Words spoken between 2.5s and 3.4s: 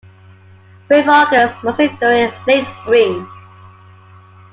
spring.